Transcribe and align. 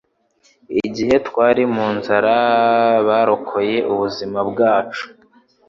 Igihe 0.85 1.15
twari 1.27 1.63
mu 1.75 1.87
nzara, 1.97 2.35
barokoye 3.07 3.77
ubuzima 3.91 4.39
bwacu. 4.49 5.03